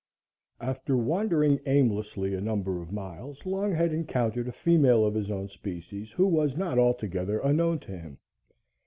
[0.59, 6.13] After wandering aimlessly a number of miles, Longhead encountered a female of his own species
[6.13, 8.17] who was not altogether unknown to him.